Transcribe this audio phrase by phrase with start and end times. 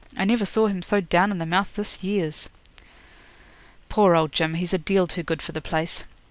[0.17, 2.49] I never saw him so down in the mouth this years.'
[3.87, 6.05] 'Poor old Jim, he's a deal too good for the place.